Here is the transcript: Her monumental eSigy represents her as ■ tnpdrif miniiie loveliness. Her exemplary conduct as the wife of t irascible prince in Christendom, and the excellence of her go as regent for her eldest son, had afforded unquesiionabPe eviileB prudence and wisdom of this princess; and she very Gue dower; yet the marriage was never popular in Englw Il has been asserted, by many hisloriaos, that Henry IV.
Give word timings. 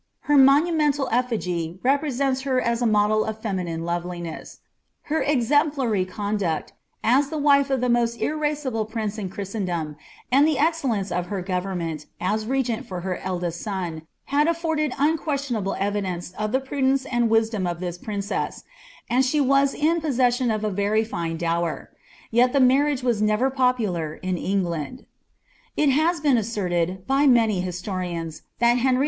Her 0.21 0.35
monumental 0.35 1.05
eSigy 1.11 1.77
represents 1.83 2.41
her 2.41 2.59
as 2.59 2.81
■ 2.81 2.91
tnpdrif 2.91 3.41
miniiie 3.43 3.83
loveliness. 3.83 4.61
Her 5.03 5.21
exemplary 5.21 6.05
conduct 6.05 6.73
as 7.03 7.29
the 7.29 7.37
wife 7.37 7.69
of 7.69 7.81
t 7.81 7.85
irascible 7.85 8.89
prince 8.89 9.19
in 9.19 9.29
Christendom, 9.29 9.95
and 10.31 10.47
the 10.47 10.57
excellence 10.57 11.11
of 11.11 11.27
her 11.27 11.43
go 11.43 11.97
as 12.19 12.47
regent 12.47 12.87
for 12.87 13.01
her 13.01 13.17
eldest 13.17 13.61
son, 13.61 14.01
had 14.25 14.47
afforded 14.47 14.91
unquesiionabPe 14.93 15.77
eviileB 15.77 16.65
prudence 16.65 17.05
and 17.05 17.29
wisdom 17.29 17.67
of 17.67 17.79
this 17.79 17.99
princess; 17.99 18.63
and 19.07 19.23
she 19.23 19.37
very 19.37 19.67
Gue 21.03 21.37
dower; 21.37 21.91
yet 22.31 22.53
the 22.53 22.59
marriage 22.59 23.03
was 23.03 23.21
never 23.21 23.51
popular 23.51 24.15
in 24.15 24.33
Englw 24.37 25.05
Il 25.77 25.89
has 25.91 26.19
been 26.19 26.37
asserted, 26.39 27.05
by 27.05 27.27
many 27.27 27.61
hisloriaos, 27.61 28.41
that 28.57 28.79
Henry 28.79 28.95
IV. 28.95 28.99